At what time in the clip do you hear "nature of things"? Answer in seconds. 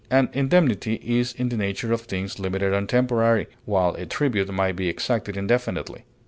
1.57-2.39